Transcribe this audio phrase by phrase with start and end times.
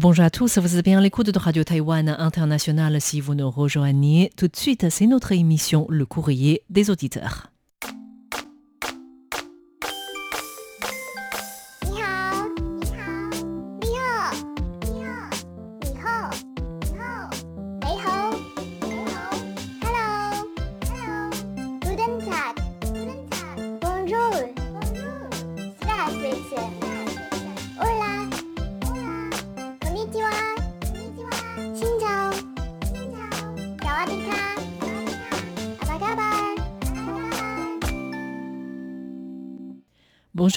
[0.00, 3.00] Bonjour à tous, vous êtes bien l'écoute de Radio Taïwan International.
[3.00, 7.50] Si vous nous rejoignez tout de suite, c'est notre émission Le courrier des auditeurs.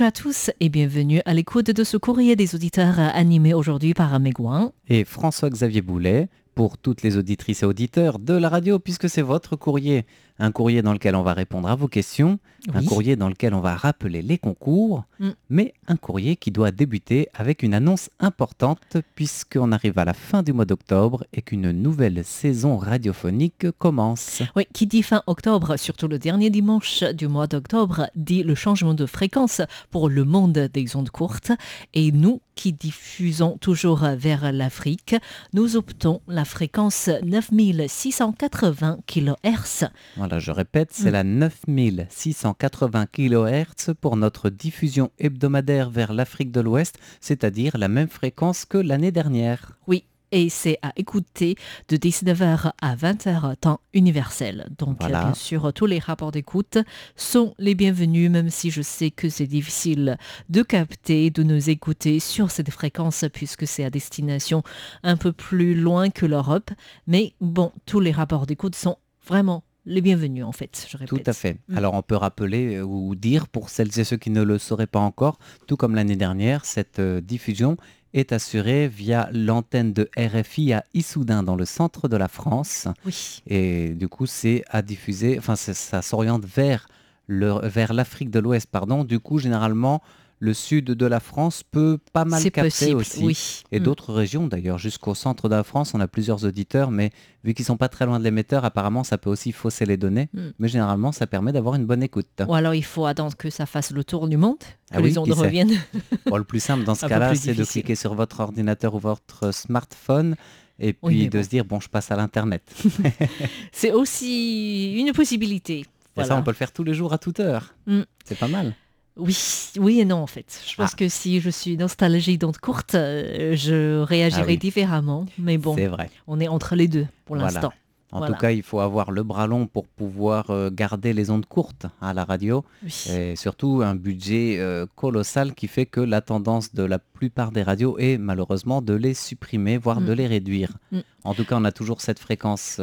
[0.01, 4.19] Bonjour à tous et bienvenue à l'écoute de ce courrier des auditeurs animé aujourd'hui par
[4.19, 4.71] Megouin.
[4.87, 9.55] et François-Xavier Boulet pour toutes les auditrices et auditeurs de la radio, puisque c'est votre
[9.55, 10.05] courrier.
[10.39, 12.39] Un courrier dans lequel on va répondre à vos questions,
[12.73, 15.29] un courrier dans lequel on va rappeler les concours, Mm.
[15.51, 20.41] mais un courrier qui doit débuter avec une annonce importante, puisqu'on arrive à la fin
[20.41, 24.41] du mois d'octobre et qu'une nouvelle saison radiophonique commence.
[24.55, 28.95] Oui, qui dit fin octobre, surtout le dernier dimanche du mois d'octobre, dit le changement
[28.95, 29.61] de fréquence
[29.91, 31.51] pour le monde des ondes courtes.
[31.93, 35.15] Et nous, qui diffusons toujours vers l'Afrique,
[35.53, 39.89] nous optons la fréquence 9680 kHz.
[40.17, 41.13] Voilà, je répète, c'est Mm.
[41.13, 48.65] la 9680 kHz pour notre diffusion hebdomadaire vers l'Afrique de l'Ouest, c'est-à-dire la même fréquence
[48.65, 49.77] que l'année dernière.
[49.87, 51.55] Oui, et c'est à écouter
[51.89, 54.69] de 19h à 20h temps universel.
[54.77, 55.25] Donc, Voilà.
[55.25, 56.77] bien sûr, tous les rapports d'écoute
[57.15, 60.17] sont les bienvenus, même si je sais que c'est difficile
[60.49, 64.63] de capter, de nous écouter sur cette fréquence, puisque c'est à destination
[65.03, 66.71] un peu plus loin que l'Europe.
[67.07, 71.33] Mais bon, tous les rapports d'écoute sont vraiment les bienvenus, en fait, je Tout à
[71.33, 71.57] fait.
[71.67, 71.77] Mm.
[71.77, 74.87] Alors on peut rappeler euh, ou dire pour celles et ceux qui ne le sauraient
[74.87, 77.77] pas encore, tout comme l'année dernière, cette euh, diffusion
[78.13, 82.87] est assurée via l'antenne de RFI à Issoudun dans le centre de la France.
[83.05, 83.41] Oui.
[83.47, 86.87] Et du coup, c'est à diffuser, enfin ça s'oriente vers
[87.29, 89.03] vers l'Afrique de l'Ouest, pardon.
[89.03, 90.01] Du coup, généralement,
[90.43, 92.61] le sud de la France peut pas mal capter
[92.93, 93.23] possible, aussi.
[93.23, 93.63] oui.
[93.71, 93.83] Et Mm.
[93.83, 97.11] d'autres régions d'ailleurs, jusqu'au centre de la France, on a plusieurs auditeurs, mais
[97.43, 100.29] vu qu'ils sont pas très loin de l'émetteur, apparemment ça peut aussi fausser les données.
[100.33, 100.39] Mm.
[100.57, 102.27] Mais généralement, ça permet d'avoir une bonne écoute.
[102.47, 105.09] Ou alors il faut attendre que ça fasse le tour du monde, que Ah oui,
[105.09, 105.77] les ondes reviennent.
[106.25, 109.53] Bon, le plus simple dans ce cas-là, c'est de cliquer sur votre ordinateur ou votre
[109.53, 110.35] smartphone
[110.79, 111.43] et puis Oui, de bon.
[111.43, 112.63] se dire bon, je passe à l'internet.
[113.71, 115.85] C'est aussi une possibilité.
[116.17, 117.73] Et ça, on peut le faire tous les jours à toute heure.
[117.87, 118.01] Mm.
[118.25, 118.75] C'est pas mal.
[119.17, 119.35] Oui,
[119.79, 120.61] oui et non en fait.
[120.67, 120.97] Je pense Ah.
[120.97, 124.57] que si je suis nostalgique d'ondes courtes, euh, je réagirai Ah oui.
[124.57, 125.25] différemment.
[125.37, 126.09] Mais bon, vrai.
[126.27, 127.51] on est entre les deux pour Voilà.
[127.51, 127.73] l'instant.
[128.13, 128.33] En Voilà.
[128.35, 131.85] tout cas, il faut avoir le bras long pour pouvoir euh, garder les ondes courtes
[132.01, 132.65] à la radio.
[132.83, 132.93] Oui.
[133.09, 137.63] Et surtout un budget euh, colossal qui fait que la tendance de la plupart des
[137.63, 140.05] radios est malheureusement de les supprimer, voire Mm.
[140.07, 140.73] de les réduire.
[140.91, 140.99] Mm.
[141.23, 142.81] En tout cas, on a toujours cette fréquence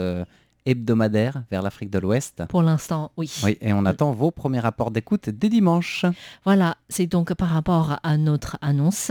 [0.69, 2.43] hebdomadaire vers l'Afrique de l'Ouest.
[2.49, 3.33] Pour l'instant, oui.
[3.43, 6.05] Oui, et on attend vos premiers rapports d'écoute dès dimanche.
[6.45, 9.11] Voilà, c'est donc par rapport à notre annonce.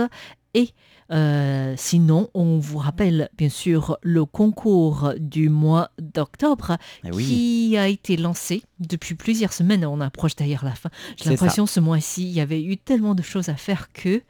[0.53, 0.69] Et
[1.11, 7.77] euh, sinon, on vous rappelle bien sûr le concours du mois d'octobre Eh oui, qui
[7.77, 9.85] a été lancé depuis plusieurs semaines.
[9.85, 10.89] On approche d'ailleurs la fin.
[11.15, 14.21] J'ai l'impression ce mois-ci, il y avait eu tellement de choses à faire que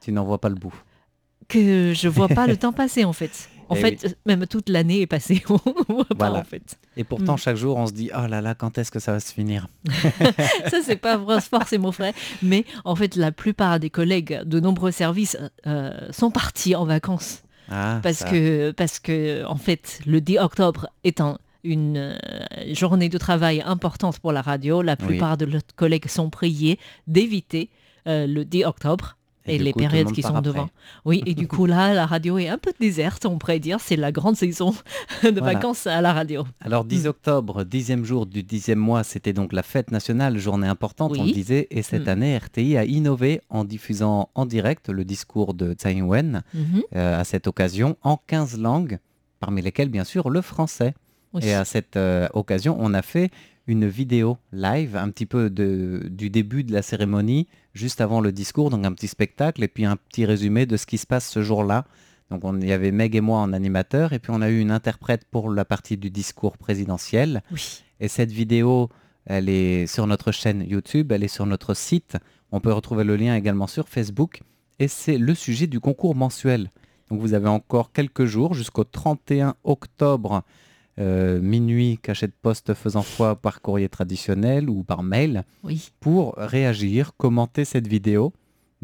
[0.00, 0.74] tu n'en vois pas le bout.
[1.48, 3.48] que je vois pas le temps passer en fait.
[3.68, 5.42] En Eh fait, même toute l'année est passée,
[6.16, 6.40] Voilà.
[6.40, 6.78] en fait.
[6.96, 7.38] Et pourtant, Mm.
[7.38, 9.68] chaque jour, on se dit, oh là là, quand est-ce que ça va se finir?
[10.70, 12.12] Ça, c'est pas forcément vrai.
[12.42, 15.36] Mais en fait, la plupart des collègues de nombreux services
[15.66, 17.42] euh, sont partis en vacances.
[17.70, 22.14] ah, Parce ça- que, parce que, en fait, le 10 octobre étant une euh,
[22.74, 25.06] journée de travail importante pour la radio, la Oui.
[25.06, 27.70] plupart de leurs collègues sont priés d'éviter
[28.06, 29.16] euh, le 10 octobre.
[29.46, 30.42] Et, les coup, périodes qui sont après.
[30.42, 30.70] devant.
[31.04, 33.78] Oui, et du coup là, la radio est un peu déserte, on pourrait dire.
[33.80, 34.70] C'est la grande saison
[35.22, 35.52] de Voilà.
[35.54, 36.44] vacances à la radio.
[36.60, 37.08] Alors 10 Mm.
[37.08, 41.28] octobre, dixième jour du dixième mois, c'était donc la fête nationale, journée importante, on Oui.
[41.28, 42.08] le disait, et cette Mm.
[42.10, 46.82] année, RTI a innové en diffusant en direct le discours de Tsai Ing-wen Mhm.
[46.96, 48.98] euh, à cette occasion en 15 langues,
[49.40, 50.94] parmi lesquelles bien sûr le français.
[51.34, 51.42] Oui.
[51.44, 53.30] Et à cette euh, occasion, on a fait
[53.66, 58.32] une vidéo live, un petit peu de, du début de la cérémonie, juste avant le
[58.32, 61.28] discours, donc un petit spectacle, et puis un petit résumé de ce qui se passe
[61.28, 61.84] ce jour-là.
[62.30, 64.70] Donc on, y avait Meg et moi en animateur, et puis on a eu une
[64.70, 67.42] interprète pour la partie du discours présidentiel.
[67.50, 67.82] Oui.
[68.00, 68.90] Et cette vidéo,
[69.26, 72.16] elle est sur notre chaîne YouTube, elle est sur notre site.
[72.52, 74.42] On peut retrouver le lien également sur Facebook.
[74.78, 76.70] Et c'est le sujet du concours mensuel.
[77.10, 80.42] Donc vous avez encore quelques jours jusqu'au 31 octobre,
[80.98, 85.90] euh, minuit, cachet de poste faisant foi par courrier traditionnel ou par mail, Oui.
[86.00, 88.32] pour réagir, commenter cette vidéo.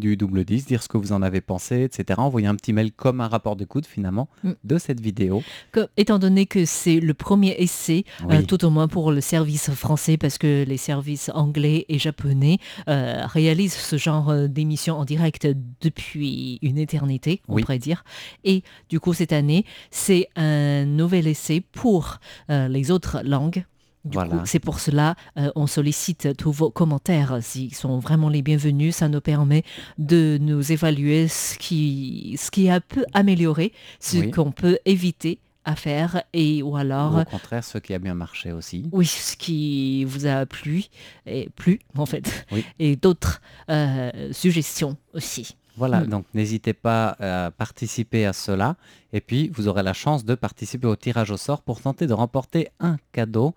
[0.01, 2.19] Du double 10, dire ce que vous en avez pensé, etc.
[2.19, 4.53] Envoyer un petit mail comme un rapport d'écoute finalement Mm.
[4.65, 5.43] de cette vidéo.
[5.73, 8.37] Que- étant donné que c'est le premier essai, Oui.
[8.37, 12.59] euh, tout au moins pour le service français, parce que les services anglais et japonais
[12.89, 15.47] euh, réalisent ce genre euh, d'émission en direct
[15.81, 17.63] depuis une éternité, on Oui.
[17.63, 18.05] pourrait dire.
[18.45, 22.19] Et du coup, cette année, c'est un nouvel essai pour
[22.51, 23.65] euh, les autres langues.
[24.05, 24.31] Du Voilà.
[24.39, 27.39] coup, c'est pour cela euh, on sollicite tous vos commentaires.
[27.43, 29.63] S'ils sont vraiment les bienvenus, ça nous permet
[29.99, 34.31] de nous évaluer ce qui, ce qui a peu amélioré, ce Oui.
[34.31, 38.15] qu'on peut éviter à faire et ou alors Ou au contraire, ce qui a bien
[38.15, 38.89] marché aussi.
[38.93, 40.85] oui ce qui vous a plu
[41.27, 42.65] et plu en fait Oui.
[42.79, 45.57] et d'autres euh, suggestions aussi.
[45.77, 46.07] Voilà, Mm.
[46.07, 48.77] donc n'hésitez pas à participer à cela.
[49.13, 52.13] Et puis, vous aurez la chance de participer au tirage au sort pour tenter de
[52.15, 53.55] remporter un cadeau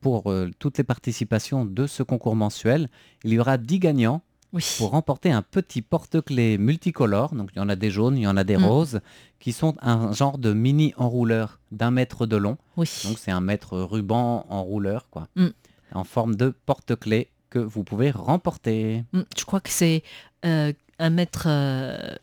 [0.00, 2.88] pour euh, toutes les participations de ce concours mensuel.
[3.24, 4.22] Il y aura 10 gagnants
[4.52, 4.64] Oui.
[4.78, 7.34] pour remporter un petit porte-clés multicolore.
[7.34, 8.64] Donc, il y en a des jaunes, il y en a des Mm.
[8.64, 9.00] roses,
[9.38, 12.58] qui sont un genre de mini enrouleur d'un mètre de long.
[12.76, 12.88] Oui.
[13.04, 15.48] Donc, c'est un mètre ruban enrouleur, quoi, Mm.
[15.94, 20.02] en forme de porte-clés que vous pouvez remporter Mm, Je crois que c'est
[20.44, 22.14] euh, un mètre euh,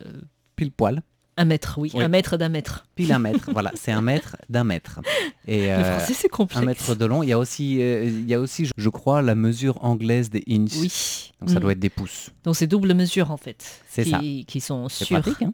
[0.56, 1.01] pile poil.
[1.39, 2.03] Un mètre oui, Oui.
[2.03, 2.86] un mètre d'un mètre.
[2.95, 5.00] Pile un mètre, voilà, c'est un mètre d'un mètre.
[5.47, 6.62] Et Le euh, français c'est complexe.
[6.62, 7.24] un mètre de long.
[7.24, 10.44] Il y a aussi, euh, il y a aussi, je- crois, la mesure anglaise des
[10.50, 10.77] inches.
[10.80, 11.31] Oui.
[11.39, 11.59] Donc ça Mm.
[11.62, 12.31] doit être des pouces.
[12.44, 13.81] Donc c'est double mesure en fait.
[13.89, 14.19] C'est qui, ça.
[14.19, 15.21] Qui sont sûrs.
[15.21, 15.53] pratique, hein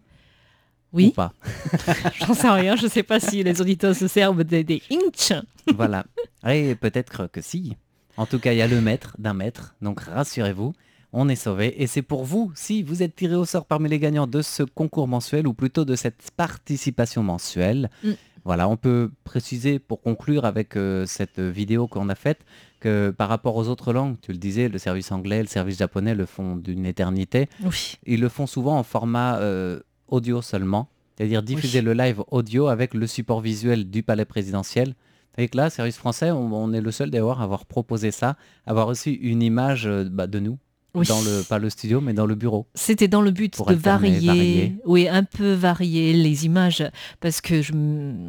[0.94, 1.12] Ou Oui.
[1.12, 1.34] pas
[2.26, 2.76] J'en sais rien.
[2.76, 5.34] Je sais pas si les auditeurs se servent des, des inches.
[5.76, 6.06] Voilà.
[6.48, 7.76] Et peut-être que si.
[8.18, 9.76] En tout cas, il y a le mètre d'un mètre.
[9.82, 10.74] Donc rassurez-vous,
[11.16, 11.82] on est sauvé.
[11.82, 14.64] Et c'est pour vous, si vous êtes tiré au sort parmi les gagnants de ce
[14.64, 17.90] concours mensuel, ou plutôt de cette participation mensuelle.
[18.04, 18.12] Mm.
[18.44, 22.46] Voilà, on peut préciser pour conclure avec euh, cette vidéo qu'on a faite
[22.80, 26.14] que par rapport aux autres langues, tu le disais, le service anglais, le service japonais
[26.14, 27.48] le font d'une éternité.
[27.64, 27.96] Oui.
[28.06, 31.86] Ils le font souvent en format euh, audio seulement, c'est-à-dire diffuser Oui.
[31.86, 34.94] le live audio avec le support visuel du palais présidentiel.
[35.40, 38.38] Et que là, service français, on, on est le seul d'ailleurs à avoir proposé ça,
[38.68, 40.60] avoir aussi une image euh, bah, de nous,
[40.96, 41.06] Oui.
[41.08, 42.68] dans le, pas le studio, mais dans le bureau.
[42.74, 44.76] C'était dans le but de varier, varier.
[44.86, 46.84] oui, un peu varier les images,
[47.20, 47.74] parce que je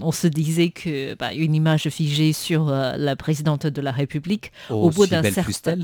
[0.01, 4.53] on se disait que bah, une image figée sur euh, la présidente de la République,
[4.71, 5.77] Au bout d'un certain-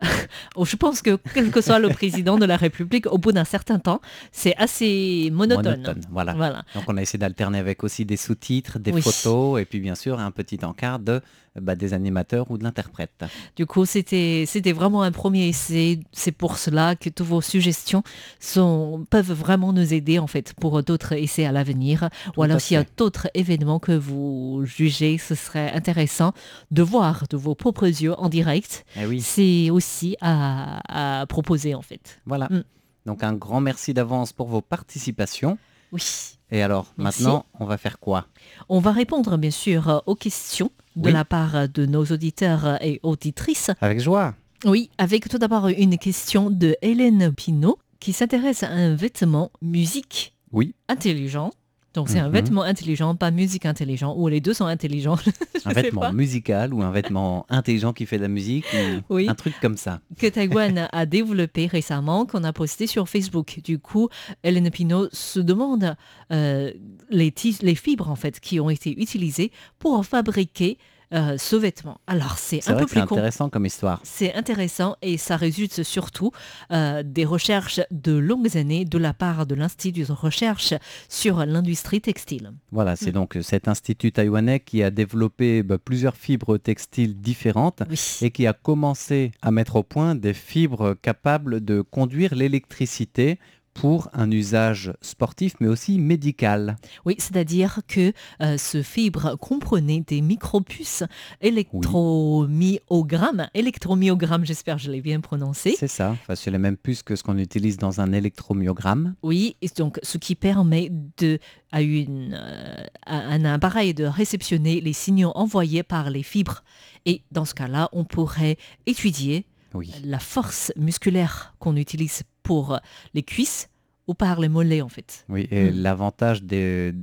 [0.56, 3.44] oh, je pense que quel que soit le président de la République, au bout d'un
[3.44, 4.00] certain temps,
[4.32, 5.64] c'est assez monotone.
[5.80, 6.00] monotone.
[6.10, 6.32] Voilà.
[6.34, 6.64] Voilà.
[6.74, 9.02] Donc on a essayé d'alterner avec aussi des sous-titres, des Oui.
[9.02, 11.20] photos, et puis bien sûr un petit encart de,
[11.60, 13.24] bah, des animateurs ou de l'interprète.
[13.56, 16.00] Du coup, c'était vraiment un premier essai.
[16.12, 18.02] C'est pour cela que toutes vos suggestions
[18.40, 22.08] sont, peuvent vraiment nous aider en fait pour d'autres essais à l'avenir.
[22.36, 26.32] Ou alors s'il y a d'autres événements que vous jugez, ce serait intéressant
[26.70, 28.84] de voir de vos propres yeux en direct.
[28.96, 29.20] Eh oui.
[29.20, 32.20] C'est aussi à, à proposer en fait.
[32.26, 32.48] Voilà.
[32.50, 32.64] Mm.
[33.06, 35.58] Donc un grand merci d'avance pour vos participations.
[35.92, 36.02] Oui.
[36.50, 37.22] Et alors, Merci.
[37.22, 38.26] maintenant, on va faire quoi?
[38.68, 41.12] On va répondre bien sûr aux questions de Oui.
[41.12, 43.70] la part de nos auditeurs et auditrices.
[43.80, 44.34] Avec joie.
[44.64, 50.34] Oui, avec tout d'abord une question de Hélène Pinault qui s'intéresse à un vêtement musique
[50.52, 51.50] Oui, intelligent.
[51.94, 52.32] Donc c'est un Mhm.
[52.32, 55.16] vêtement intelligent, pas musique intelligent, ou les deux sont intelligents.
[55.64, 58.66] Un vêtement musical ou un vêtement intelligent qui fait de la musique
[59.08, 59.28] ou Oui.
[59.30, 60.00] un truc comme ça.
[60.18, 63.60] que Taïwan a développé récemment, qu'on a posté sur Facebook.
[63.64, 64.08] Du coup,
[64.42, 65.96] Hélène Pinault se demande
[66.32, 66.70] euh,
[67.10, 67.32] les
[67.76, 70.76] fibres en fait qui ont été utilisées pour fabriquer
[71.12, 71.98] euh, ce vêtement.
[72.06, 74.00] Alors c'est un peu plus intéressant comme histoire.
[74.04, 76.30] C'est intéressant et ça résulte surtout
[76.72, 80.74] euh, des recherches de longues années de la part de l'Institut de recherche
[81.08, 82.52] sur l'industrie textile.
[82.72, 83.14] Voilà, c'est Mm.
[83.14, 88.18] donc cet institut taïwanais qui a développé bah, plusieurs fibres textiles différentes Oui.
[88.22, 93.38] et qui a commencé à mettre au point des fibres capables de conduire l'électricité
[93.74, 96.76] pour un usage sportif mais aussi médical.
[97.04, 101.02] Oui, c'est-à-dire que euh, ce fibre comprenait des micropuces
[101.40, 103.48] électromyogrammes.
[103.54, 105.74] Électromyogrammes, j'espère que je l'ai bien prononcé.
[105.78, 109.14] C'est ça, enfin, c'est la même puce que ce qu'on utilise dans un électromyogramme.
[109.22, 111.38] Oui, et donc ce qui permet de,
[111.72, 116.62] à, une, euh, à un appareil de réceptionner les signaux envoyés par les fibres.
[117.06, 119.92] Et dans ce cas-là, on pourrait étudier Oui.
[120.04, 122.78] la force musculaire qu'on utilise pour
[123.14, 123.68] les cuisses
[124.06, 125.24] ou par les mollets en fait.
[125.28, 125.82] Oui, et Mm.
[125.82, 126.42] l'avantage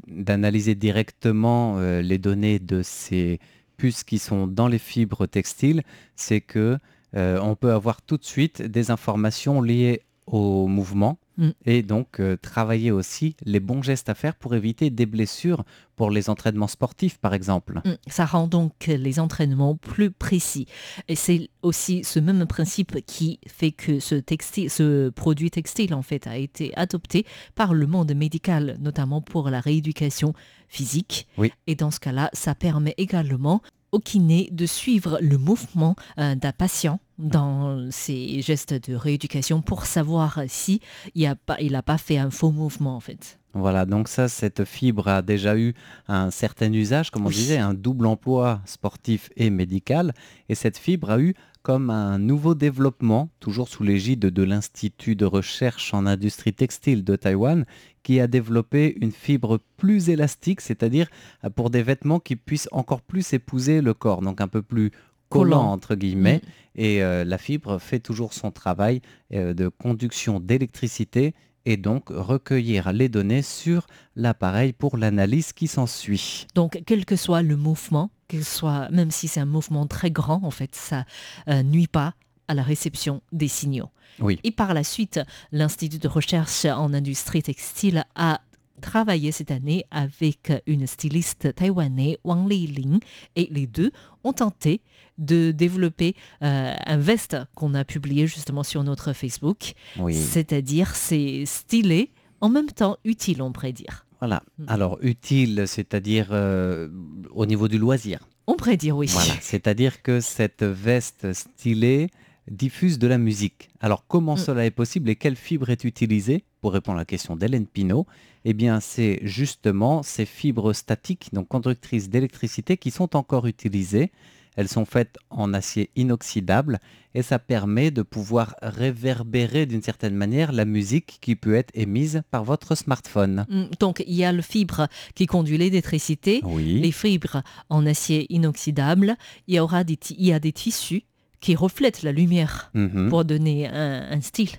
[0.07, 3.39] d'analyser directement euh, les données de ces
[3.77, 5.81] puces qui sont dans les fibres textiles,
[6.15, 6.77] c'est que
[7.15, 11.50] euh, on peut avoir tout de suite des informations liées au mouvement, Mm.
[11.65, 15.63] et donc euh, travailler aussi les bons gestes à faire pour éviter des blessures
[15.95, 17.81] pour les entraînements sportifs, par exemple.
[17.85, 20.65] Mm, Ça rend donc les entraînements plus précis.
[21.07, 26.01] Et c'est aussi ce même principe qui fait que ce, textile, ce produit textile, en
[26.01, 30.33] fait, a été adopté par le monde médical, notamment pour la rééducation
[30.67, 31.27] physique.
[31.38, 31.51] Oui.
[31.67, 33.61] Et dans ce cas-là, ça permet également
[33.91, 39.85] au kiné de suivre le mouvement euh, d'un patient dans ses gestes de rééducation pour
[39.85, 40.81] savoir si
[41.15, 43.37] il n'a pas, il a pas fait un faux mouvement, en fait.
[43.53, 45.73] Voilà, donc ça, cette fibre a déjà eu
[46.07, 47.35] un certain usage, comme on Oui.
[47.35, 50.13] disait, un double emploi sportif et médical.
[50.47, 55.25] Et cette fibre a eu comme un nouveau développement, toujours sous l'égide de l'Institut de
[55.25, 57.65] recherche en industrie textile de Taïwan,
[58.03, 61.07] qui a développé une fibre plus élastique, c'est-à-dire
[61.55, 64.91] pour des vêtements qui puissent encore plus épouser le corps, donc un peu plus
[65.31, 66.41] collant, entre guillemets.
[66.75, 69.01] Et euh, la fibre fait toujours son travail
[69.33, 71.33] euh, de conduction d'électricité
[71.65, 76.47] et donc recueillir les données sur l'appareil pour l'analyse qui s'ensuit.
[76.55, 80.41] Donc, quel que soit le mouvement, ce soit, même si c'est un mouvement très grand,
[80.43, 81.05] en fait, ça
[81.50, 82.13] euh, nuit pas
[82.47, 83.89] à la réception des signaux.
[84.19, 84.39] Oui.
[84.43, 85.19] Et par la suite,
[85.51, 88.41] l'Institut de recherche en industrie textile a
[88.81, 93.00] travaillé cette année avec une styliste taïwanaise, Wang Liling,
[93.35, 93.91] et les deux
[94.23, 94.81] ont tenté
[95.17, 99.73] de développer euh, un veste qu'on a publié justement sur notre Facebook.
[99.97, 100.15] Oui.
[100.15, 102.11] C'est-à-dire, c'est stylé,
[102.41, 104.05] en même temps utile, on pourrait dire.
[104.19, 104.43] Voilà.
[104.57, 104.65] Mm.
[104.67, 106.89] Alors utile, c'est-à-dire euh,
[107.31, 108.19] au niveau du loisir.
[108.47, 109.07] On pourrait dire oui.
[109.07, 109.33] Voilà.
[109.41, 112.09] C'est-à-dire que cette veste stylée
[112.51, 113.70] diffuse de la musique.
[113.79, 114.38] Alors comment Mm.
[114.46, 118.05] cela est possible et quelle fibre est utilisée Pour répondre à la question d'Hélène Pinault,
[118.46, 124.12] eh bien c'est justement ces fibres statiques, donc conductrices d'électricité, qui sont encore utilisées.
[124.58, 126.79] Elles sont faites en acier inoxydable
[127.15, 132.22] et ça permet de pouvoir réverbérer d'une certaine manière la musique qui peut être émise
[132.31, 133.46] par votre smartphone.
[133.50, 136.79] Mm, Donc, il y a le fibre qui conduit l'électricité, Oui.
[136.81, 139.15] les fibres en acier inoxydable.
[139.48, 141.03] Il y aura des, il y a des tissus
[141.41, 143.10] qui reflètent la lumière Mhm.
[143.10, 144.51] pour donner un, un style.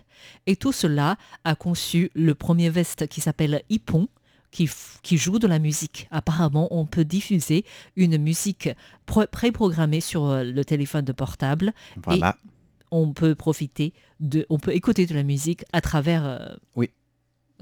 [0.47, 4.09] Et tout cela a conçu le premier veste qui s'appelle Ipon,
[4.51, 4.69] qui,
[5.03, 6.07] qui joue de la musique.
[6.11, 7.65] Apparemment, on peut diffuser
[7.97, 8.69] une musique
[9.07, 11.73] pro- préprogrammée sur euh, le téléphone de portable.
[12.05, 12.37] Voilà.
[12.91, 16.91] On peut profiter de, on peut écouter de la musique à travers euh, Oui.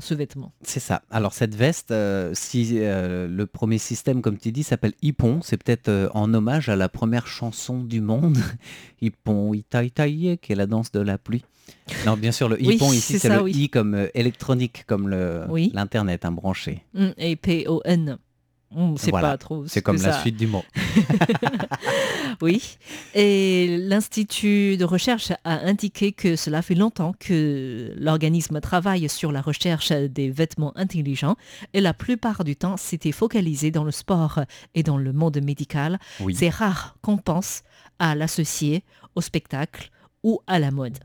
[0.00, 0.52] Ce vêtement.
[0.62, 1.02] C'est ça.
[1.10, 5.56] Alors cette veste, euh, si euh, le premier système, comme tu dis, s'appelle Ippon, c'est
[5.62, 8.38] peut-être euh, en hommage à la première chanson du monde,
[9.02, 11.44] Ippon Itaïtaïe, qui est la danse de la pluie.
[12.06, 13.52] Non, bien sûr, le Oui, Ippon ici, c'est le oui.
[13.52, 15.70] I comme électronique, comme le Oui.
[15.74, 16.84] l'internet, un branché.
[16.94, 18.18] Mm, Et P-O-N.
[18.72, 19.30] On ne sait Voilà.
[19.30, 19.64] pas trop.
[19.64, 20.64] ce C'est comme que la ça- suite du mot.
[22.42, 22.76] Oui.
[23.14, 29.42] Et l'Institut de recherche a indiqué que cela fait longtemps que l'organisme travaille sur la
[29.42, 31.36] recherche des vêtements intelligents
[31.74, 34.40] et la plupart du temps c'était focalisé dans le sport
[34.74, 35.98] et dans le monde médical.
[36.20, 36.34] Oui.
[36.34, 37.62] C'est rare qu'on pense
[37.98, 38.84] à l'associer
[39.14, 39.90] au spectacle
[40.22, 40.98] ou à la mode.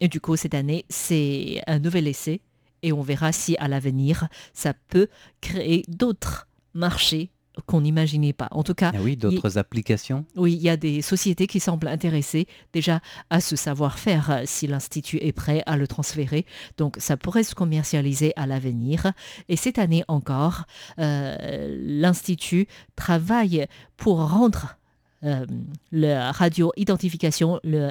[0.00, 2.40] Et du coup, cette année, c'est un nouvel essai
[2.82, 5.08] et on verra si à l'avenir, ça peut
[5.42, 7.30] créer d'autres marchés
[7.66, 8.48] qu'on n'imaginait pas.
[8.52, 10.24] En tout cas, Ah oui, d'autres applications?
[10.36, 14.66] oui, il y a des sociétés qui semblent intéressées déjà à ce savoir-faire euh, si
[14.66, 16.46] l'Institut est prêt à le transférer.
[16.78, 19.12] Donc ça pourrait se commercialiser à l'avenir.
[19.48, 20.64] Et cette année encore,
[20.98, 24.76] euh, l'Institut travaille pour rendre
[25.24, 25.44] euh,
[25.92, 27.90] la radio-identification, le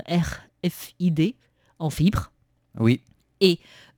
[0.64, 1.36] RFID,
[1.80, 2.32] en fibre.
[2.80, 3.02] Oui,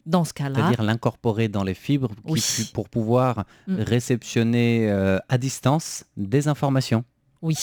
[0.06, 2.72] Dans ce cas-là, c'est-à-dire l'incorporer dans les fibres qui Oui.
[2.74, 3.76] pour pouvoir Mm.
[3.82, 7.04] réceptionner euh, à distance des informations.
[7.42, 7.56] Oui,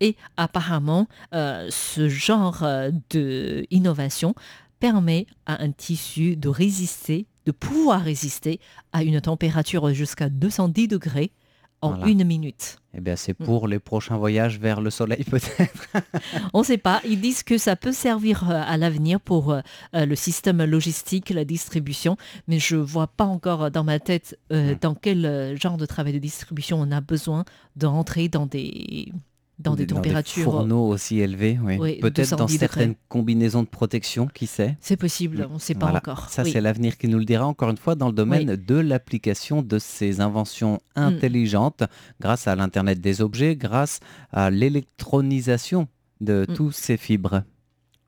[0.00, 4.34] et apparemment, euh, ce genre euh, de innovation
[4.78, 8.60] permet à un tissu de résister, de pouvoir résister
[8.92, 11.32] à une température jusqu'à 210 degrés
[11.86, 12.06] en Voilà.
[12.12, 12.78] une minute.
[12.94, 13.44] Eh bien, c'est Mm.
[13.44, 15.88] pour les prochains voyages vers le soleil peut-être.
[16.54, 19.60] On ne sait pas, ils disent que ça peut servir euh, à l'avenir pour euh,
[19.94, 22.16] euh, le système logistique, la distribution,
[22.48, 24.78] mais je vois pas encore dans ma tête euh, Mm.
[24.80, 27.44] dans quel genre de travail de distribution on a besoin
[27.76, 29.12] de rentrer dans des,
[29.58, 30.44] dans des Dans températures.
[30.44, 31.76] fourneaux aussi élevés, oui.
[31.80, 34.76] Oui, Peut-être dans 210 certaines combinaisons de protection, qui sait.
[34.80, 35.98] C'est possible, on ne sait pas Voilà.
[35.98, 36.28] encore.
[36.28, 36.52] Ça, Oui.
[36.52, 39.78] c'est l'avenir qui nous le dira, encore une fois, dans le domaine de l'application de
[39.78, 41.00] ces inventions Mm.
[41.00, 41.82] intelligentes,
[42.20, 45.88] grâce à l'Internet des objets, grâce à l'électronisation
[46.20, 46.54] de Mm.
[46.54, 47.42] tous ces fibres.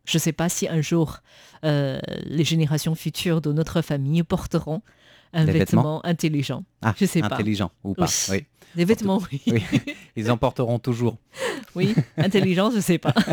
[0.05, 1.19] Je ne sais pas si un jour
[1.65, 4.81] euh, les générations futures de notre famille porteront
[5.35, 6.65] un Des vêtement vêtements intelligent.
[6.83, 7.27] Ah, Je sais pas.
[7.35, 8.07] intelligent ou pas.
[8.31, 8.37] Oui.
[8.37, 8.47] oui.
[8.77, 9.41] Des vêtements, oui.
[9.47, 9.63] Oui.
[10.15, 11.17] Ils emporteront toujours.
[11.75, 13.15] Oui, intelligence, je sais pas.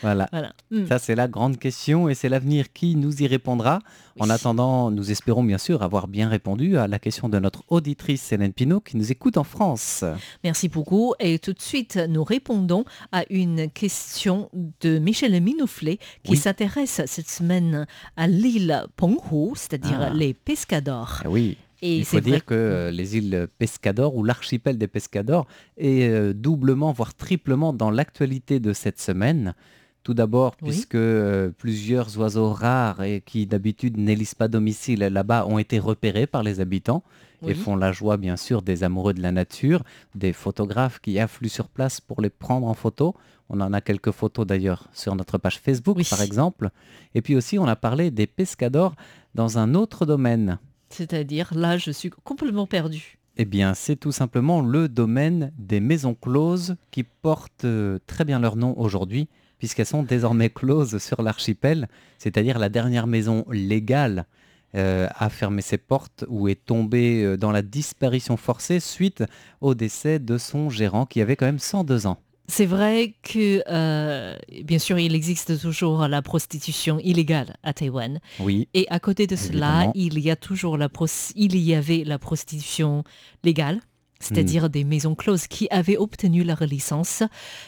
[0.00, 0.28] Voilà.
[0.30, 0.52] Voilà.
[0.70, 0.86] Hmm.
[0.86, 3.80] Ça, c'est la grande question et c'est l'avenir qui nous y répondra.
[4.20, 8.30] En attendant, nous espérons bien sûr avoir bien répondu à la question de notre auditrice
[8.32, 10.04] Hélène Pinault qui nous écoute en France.
[10.44, 11.14] Merci beaucoup.
[11.18, 17.28] Et tout de suite, nous répondons à une question de Michel Minouflet qui s'intéresse cette
[17.28, 20.10] semaine à l'île Penghu, c'est-à-dire Ah.
[20.14, 21.22] les pescadors.
[21.24, 25.46] Ah oui, Et il faut dire que euh, les îles Pescador ou l'archipel des Pescadors
[25.76, 29.54] est euh, doublement, voire triplement dans l'actualité de cette semaine.
[30.02, 30.70] Tout d'abord, Oui.
[30.70, 36.26] puisque euh, plusieurs oiseaux rares et qui d'habitude n'élisent pas domicile là-bas ont été repérés
[36.26, 37.02] par les habitants
[37.46, 39.84] et font la joie bien sûr des amoureux de la nature,
[40.16, 43.14] des photographes qui affluent sur place pour les prendre en photo.
[43.48, 46.06] On en a quelques photos d'ailleurs sur notre page Facebook Oui.
[46.08, 46.70] par exemple.
[47.14, 48.94] Et puis aussi on a parlé des pescadors
[49.36, 50.58] dans un autre domaine.
[50.90, 53.18] C'est-à-dire, là, je suis complètement perdue.
[53.36, 58.40] Eh bien, c'est tout simplement le domaine des maisons closes qui portent euh, très bien
[58.40, 59.28] leur nom aujourd'hui,
[59.58, 64.26] puisqu'elles sont désormais closes sur l'archipel, c'est-à-dire la dernière maison légale
[64.74, 69.24] euh, a fermé ses portes ou est tombée euh, dans la disparition forcée suite
[69.60, 72.18] au décès de son gérant qui avait quand même 102 ans.
[72.50, 78.20] C'est vrai que, euh, bien sûr, il existe toujours la prostitution illégale à Taïwan.
[78.40, 82.04] Oui, Et à côté de cela, il y a toujours la pros- il y avait
[82.04, 83.04] la prostitution
[83.44, 83.80] légale,
[84.20, 84.68] c'est-à-dire Hmm.
[84.68, 87.22] des maisons closes qui avaient obtenu leur licence.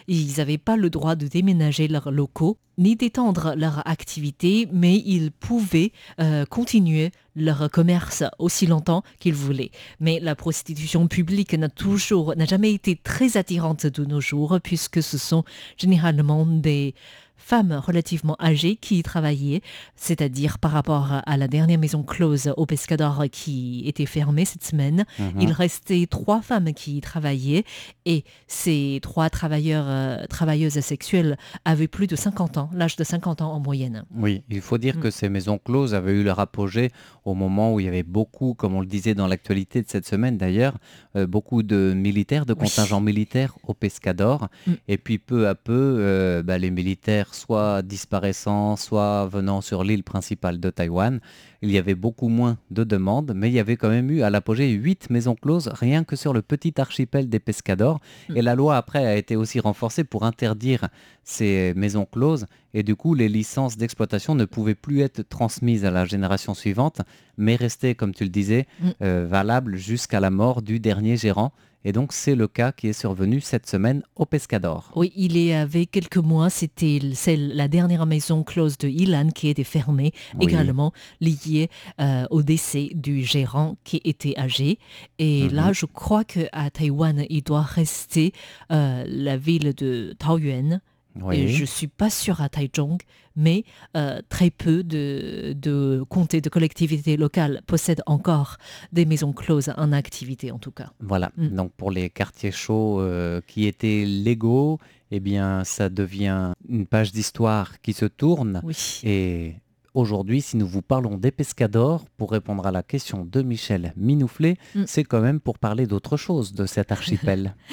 [0.09, 5.31] Ils n'avaient pas le droit de déménager leurs locaux ni d'étendre leur activité, mais ils
[5.33, 9.71] pouvaient euh, continuer leur commerce aussi longtemps qu'ils voulaient.
[10.01, 15.03] Mais la prostitution publique n'a toujours, n'a jamais été très attirante de nos jours, puisque
[15.03, 15.45] ce sont
[15.77, 16.95] généralement des
[17.41, 19.63] femmes relativement âgées qui y travaillaient,
[19.97, 25.05] c'est-à-dire par rapport à la dernière maison close au Pescador qui était fermée cette semaine,
[25.19, 25.41] Mhm.
[25.41, 27.65] il restait trois femmes qui y travaillaient
[28.07, 33.43] et ces trois travailleurs, euh, travailleuses sexuelles avaient plus de 50 ans, l'âge de 50
[33.43, 34.05] ans en moyenne.
[34.15, 35.01] Oui, il faut dire Mm.
[35.01, 36.91] que ces maisons closes avaient eu leur apogée
[37.25, 40.07] au moment où il y avait beaucoup, comme on le disait dans l'actualité de cette
[40.07, 40.77] semaine d'ailleurs,
[41.17, 42.61] euh, beaucoup de militaires, de Oui.
[42.61, 44.49] contingents militaires au Pescador.
[44.67, 44.73] Mm.
[44.89, 50.03] Et puis peu à peu, euh, bah, les militaires soit disparaissant, soit venant sur l'île
[50.03, 51.21] principale de Taïwan,
[51.63, 54.31] il y avait beaucoup moins de demandes, mais il y avait quand même eu à
[54.31, 58.01] l'apogée huit maisons closes rien que sur le petit archipel des Pescadors.
[58.29, 58.37] Mm.
[58.37, 60.89] Et la loi après a été aussi renforcée pour interdire
[61.25, 65.91] ces maisons closes et du coup les licences d'exploitation ne pouvaient plus être transmises à
[65.91, 67.03] la génération suivante,
[67.37, 68.91] mais restaient, comme tu le disais, Mm.
[69.03, 71.53] euh, valables jusqu'à la mort du dernier gérant.
[71.85, 74.91] Et donc c'est le cas qui est survenu cette semaine au Pescador.
[74.97, 76.99] Oui, il y avait quelques mois, c'était
[77.37, 80.47] la dernière maison close de Ilan qui était fermée, Oui.
[80.47, 84.79] également liée euh, au décès du gérant qui était âgé.
[85.19, 85.53] Et Mhm.
[85.55, 88.33] là, je crois qu'à Taïwan, il doit rester
[88.71, 90.81] euh, la ville de Taoyuan.
[91.21, 91.37] Oui.
[91.37, 92.99] Et je suis pas sûre à Taichung,
[93.37, 93.65] mais
[93.97, 98.57] euh, très peu de, de comtés, de collectivités locales possèdent encore
[98.93, 100.91] des maisons closes en activité en tout cas.
[101.01, 101.49] Voilà, Mm.
[101.49, 104.79] donc pour les quartiers chauds euh, qui étaient légaux,
[105.11, 108.61] eh bien ça devient une page d'histoire qui se tourne.
[108.65, 109.01] Oui.
[109.05, 109.55] Et
[109.95, 114.57] aujourd'hui, si nous vous parlons des pescadors, pour répondre à la question de Michel Minouflet,
[114.77, 114.85] Mm.
[114.87, 117.55] c'est quand même pour parler d'autre chose de cet archipel.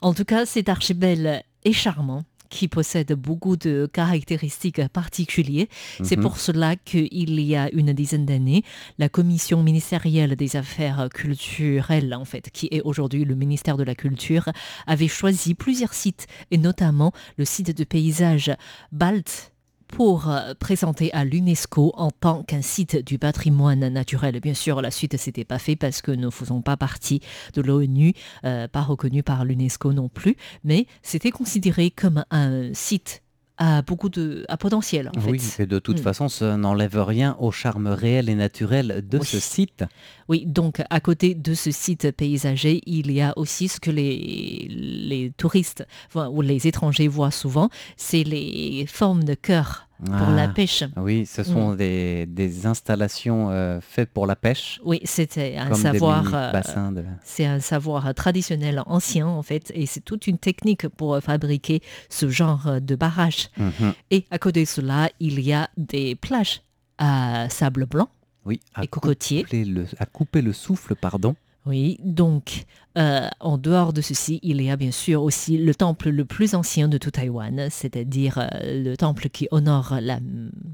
[0.00, 5.66] En tout cas, cet archipel est charmant qui possède beaucoup de caractéristiques particulières.
[6.02, 6.22] C'est Mhm.
[6.22, 8.62] pour cela qu'il y a une dizaine d'années,
[8.98, 13.94] la Commission ministérielle des Affaires culturelles, en fait, qui est aujourd'hui le ministère de la
[13.94, 14.48] Culture,
[14.86, 18.50] avait choisi plusieurs sites, et notamment le site de paysage
[18.92, 19.52] Balt
[19.88, 24.38] pour euh, présenter à l'UNESCO en tant qu'un site du patrimoine naturel.
[24.40, 27.20] Bien sûr, la suite s'était pas fait parce que nous ne faisons pas partie
[27.54, 28.12] de l'ONU,
[28.44, 33.22] euh, pas reconnu par l'UNESCO non plus, mais c'était considéré comme un site
[33.60, 35.64] à beaucoup de à potentiel en oui, fait.
[35.64, 36.02] et de toute Mm.
[36.02, 39.26] façon, ça n'enlève rien au charme réel et naturel de Oui.
[39.26, 39.82] ce site.
[40.28, 44.66] Oui, donc à côté de ce site paysager, il y a aussi ce que les,
[44.70, 50.48] les touristes ou les étrangers voient souvent, c'est les formes de cœur pour la Ah,
[50.48, 50.84] pêche.
[50.96, 56.24] Oui, ce sont des, des installations euh, faites pour la pêche, Oui, c'était un savoir.
[56.34, 57.04] euh, de...
[57.24, 62.28] C'est un savoir traditionnel ancien en fait, et c'est toute une technique pour fabriquer ce
[62.28, 63.48] genre de barrage.
[63.56, 63.92] Mhm.
[64.12, 66.60] Et à côté de cela, il y a des plages
[66.98, 68.08] à sable blanc
[68.44, 71.34] Oui, à et couper le, à couper le souffle, pardon.
[71.66, 72.64] Oui, donc
[72.96, 76.54] euh, en dehors de ceci, il y a bien sûr aussi le temple le plus
[76.54, 80.18] ancien de tout Taïwan, c'est-à-dire euh, le temple qui honore la,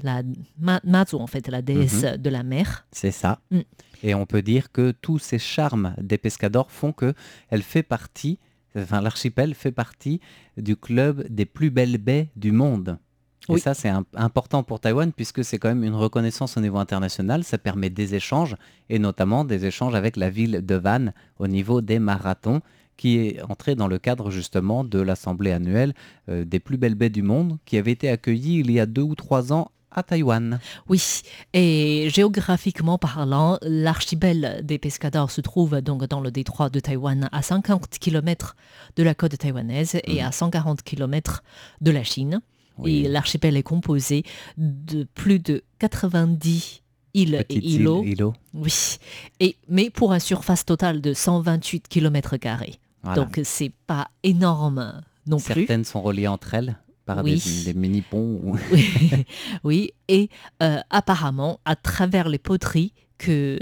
[0.03, 0.23] la
[0.57, 2.87] Ma- Mazu, en fait, la déesse de la mer.
[2.91, 3.39] C'est ça.
[3.51, 3.59] Mm.
[4.03, 7.13] Et on peut dire que tous ces charmes des pescadors font que
[7.49, 8.39] elle fait partie
[8.77, 10.19] enfin l'archipel fait partie
[10.57, 12.97] du club des plus belles baies du monde.
[13.49, 16.77] Et ça, c'est im- important pour Taïwan puisque c'est quand même une reconnaissance au niveau
[16.77, 17.43] international.
[17.43, 18.55] Ça permet des échanges
[18.89, 22.61] et notamment des échanges avec la ville de Vannes au niveau des marathons
[22.97, 25.93] qui est entré dans le cadre justement de l'assemblée annuelle
[26.29, 29.01] euh, des plus belles baies du monde qui avait été accueillie il y a deux
[29.03, 30.59] ou trois ans à Taïwan.
[30.89, 31.21] Oui,
[31.53, 37.41] et géographiquement parlant, l'archipel des pescadors se trouve donc dans le détroit de Taïwan à
[37.41, 38.55] 50 km
[38.97, 40.27] de la côte taïwanaise et Mhm.
[40.27, 41.43] à 140 km
[41.81, 42.41] de la Chine.
[42.77, 43.05] Oui.
[43.05, 44.23] Et l'archipel est composé
[44.57, 46.81] de plus de 90
[47.13, 48.03] îles Petite et îlots.
[48.03, 48.33] île, îlot.
[48.53, 48.73] Oui,
[49.39, 52.35] et, mais pour une surface totale de 128 km.
[53.03, 53.21] Voilà.
[53.21, 55.53] Donc c'est pas énorme non plus.
[55.53, 57.41] Certaines sont reliées entre elles par Oui.
[57.65, 58.41] des, des mini-ponts.
[58.43, 58.89] ou- Oui,
[59.63, 59.91] oui.
[60.07, 60.29] et
[60.63, 63.57] euh, apparemment, à travers les poteries que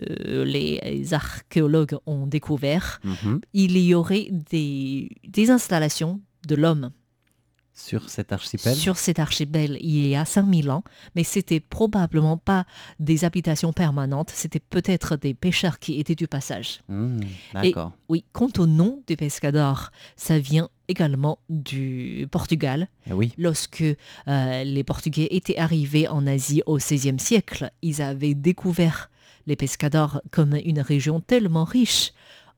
[0.45, 3.41] les archéologues ont découvert, Mhm.
[3.53, 6.89] il y aurait des, des installations de l'homme
[7.75, 8.75] Sur cet archipel?
[8.75, 10.83] sur cet archipel il y a 5000 ans,
[11.15, 12.65] mais c'était probablement pas
[12.99, 16.81] des habitations permanentes, c'était peut-être des pêcheurs qui étaient du passage.
[16.87, 17.21] Hmm,
[17.53, 17.91] D'accord.
[18.09, 22.87] Oui, quant au nom des pescadors, ça vient également du Portugal.
[23.09, 23.33] Eh Oui.
[23.37, 23.83] Lorsque
[24.27, 29.09] euh, les Portugais étaient arrivés en Asie au XVIe siècle, ils avaient découvert
[29.47, 32.13] les pescadors comme une région tellement riche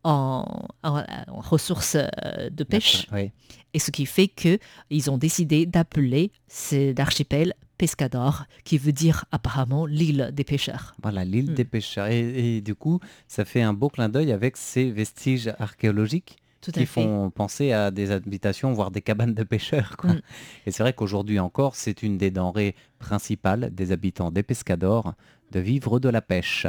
[0.06, 0.46] en,
[0.84, 3.32] en- en ressources euh, de pêche, Oui.
[3.74, 4.58] et ce qui fait que
[4.89, 10.96] ils ont décidé d'appeler cet archipel Pescador, qui veut dire apparemment l'île des pêcheurs.
[11.04, 11.56] Voilà, l'île Hmm.
[11.56, 12.08] des pêcheurs.
[12.08, 16.71] Et, et du coup, ça fait un beau clin d'œil avec ces vestiges archéologiques Tout
[16.71, 17.04] qui fait.
[17.04, 19.95] font penser à des habitations, voire des cabanes de pêcheurs.
[19.97, 20.13] quoi.
[20.13, 20.21] Mm.
[20.65, 25.13] Et c'est vrai qu'aujourd'hui encore, c'est une des denrées principales des habitants des Pescadors
[25.51, 26.65] de vivre de la pêche.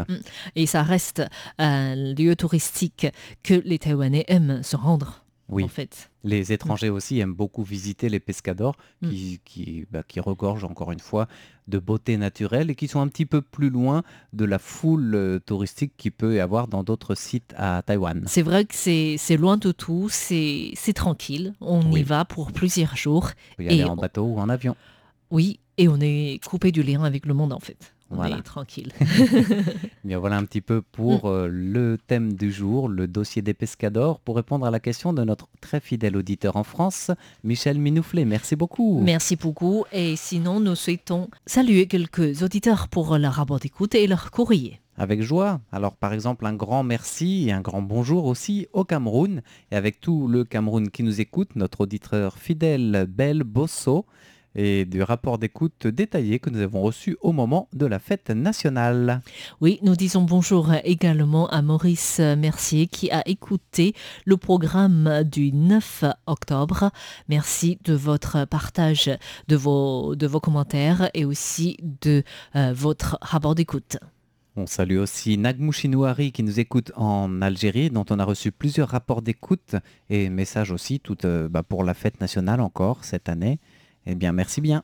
[0.55, 1.23] Et ça reste
[1.59, 3.07] un lieu touristique
[3.43, 6.11] que les Taïwanais aiment se rendre, Oui, en fait.
[6.25, 9.09] les étrangers aussi aiment beaucoup visiter les Pescadors Mm.
[9.11, 11.29] qui, qui, bah, qui regorgent encore une fois
[11.69, 15.39] de beauté naturelle et qui sont un petit peu plus loin de la foule euh,
[15.39, 18.25] touristique qu'il peut y avoir dans d'autres sites à Taïwan.
[18.27, 21.55] C'est vrai que c'est loin de tout, c'est tranquille.
[21.61, 22.01] On Oui.
[22.01, 23.31] y va pour plusieurs jours.
[23.57, 24.75] Peut y aller Et en on- bateau ou en avion.
[25.31, 27.93] Oui, et on est coupé du lien avec le monde, en fait.
[28.11, 28.39] On Voilà.
[28.39, 28.93] est tranquille.
[30.05, 31.29] Bien voilà un petit peu pour Mm.
[31.29, 35.25] euh, le thème du jour, le dossier des Pescadors, pour répondre à la question de
[35.25, 37.11] notre très fidèle auditeur en France,
[37.45, 38.25] Michel Minouflet.
[38.25, 39.01] Merci beaucoup.
[39.03, 39.85] Merci beaucoup.
[39.93, 44.81] Et sinon, nous souhaitons saluer quelques auditeurs pour leur rapport d'écoute et leur courrier.
[44.99, 45.61] Avec joie.
[45.73, 50.01] Alors par exemple un grand merci et un grand bonjour aussi au Cameroun et avec
[50.01, 54.07] tout le Cameroun qui nous écoute, notre auditeur fidèle Belle Bosso
[54.57, 59.21] et du rapport d'écoute détaillé que nous avons reçu au moment de la fête nationale.
[59.61, 66.05] Oui, nous disons bonjour également à Maurice Mercier qui a écouté le programme du 9
[66.27, 66.91] octobre.
[67.29, 69.11] Merci de votre partage
[69.47, 72.25] de vos, de vos commentaires et aussi de
[72.57, 73.99] euh, votre rapport d'écoute.
[74.59, 79.21] On salue aussi Nagmouchinouari qui nous écoute en Algérie, dont on a reçu plusieurs rapports
[79.21, 79.77] d'écoute
[80.09, 83.61] et messages aussi tout, euh, bah, pour la fête nationale encore cette année.
[84.07, 84.83] Eh bien, merci bien.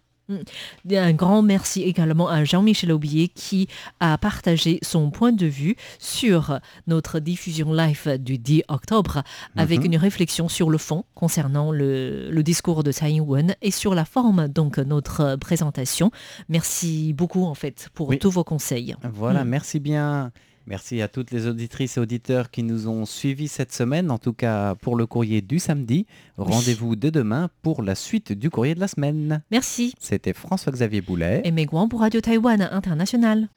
[0.90, 3.68] Un grand merci également à Jean-Michel Aubier qui
[4.00, 9.24] a partagé son point de vue sur notre diffusion live du 10 octobre
[9.56, 9.86] avec Mhm.
[9.86, 14.06] une réflexion sur le fond concernant le, le discours de Tsai Ing-wen et sur la
[14.06, 16.10] forme donc notre présentation.
[16.48, 18.18] Merci beaucoup en fait pour Oui.
[18.18, 18.94] tous vos conseils.
[19.12, 19.48] Voilà, Mm.
[19.48, 20.30] merci bien.
[20.66, 24.32] Merci à toutes les auditrices et auditeurs qui nous ont suivis cette semaine, en tout
[24.32, 26.06] cas pour le courrier du samedi.
[26.36, 29.42] Rendez-vous dès demain pour la suite du courrier de la semaine.
[29.50, 29.94] Merci.
[29.98, 31.42] C'était François-Xavier Boulet.
[31.44, 33.48] Et Megwan pour Radio Taïwan International.